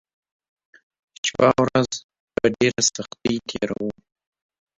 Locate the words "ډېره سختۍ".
2.57-3.35